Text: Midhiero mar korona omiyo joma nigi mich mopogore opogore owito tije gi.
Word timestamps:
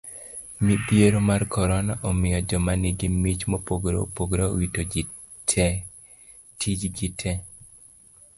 Midhiero 0.65 1.19
mar 1.29 1.41
korona 1.53 1.93
omiyo 2.09 2.39
joma 2.49 2.73
nigi 2.81 3.07
mich 3.23 3.41
mopogore 3.51 3.97
opogore 4.05 4.43
owito 4.51 4.81
tije 6.59 6.89
gi. 7.15 7.31